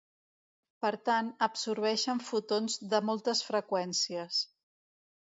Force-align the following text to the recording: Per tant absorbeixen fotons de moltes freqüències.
Per 0.85 0.89
tant 1.09 1.27
absorbeixen 1.47 2.21
fotons 2.29 2.79
de 2.95 3.03
moltes 3.11 3.45
freqüències. 3.51 4.41